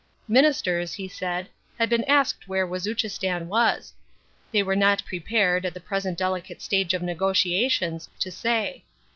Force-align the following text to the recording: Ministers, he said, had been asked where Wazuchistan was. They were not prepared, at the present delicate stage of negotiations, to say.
Ministers, 0.27 0.93
he 0.93 1.07
said, 1.07 1.47
had 1.77 1.87
been 1.87 2.03
asked 2.05 2.47
where 2.47 2.65
Wazuchistan 2.65 3.45
was. 3.47 3.93
They 4.51 4.63
were 4.63 4.75
not 4.75 5.05
prepared, 5.05 5.63
at 5.63 5.75
the 5.75 5.79
present 5.79 6.17
delicate 6.17 6.59
stage 6.59 6.95
of 6.95 7.03
negotiations, 7.03 8.09
to 8.21 8.31
say. 8.31 8.83